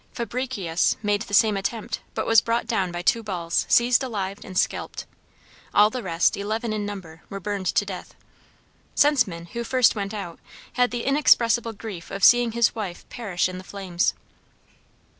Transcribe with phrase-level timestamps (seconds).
[0.13, 4.57] Fabricius made the same attempt, but was brought down by two balls, seized alive and
[4.57, 5.05] scalped.
[5.75, 8.15] All the rest, eleven in number, were burned to death.
[8.95, 10.39] Senseman, who first went out,
[10.73, 14.15] had the inexpressible grief of seeing his wife perish in the flames.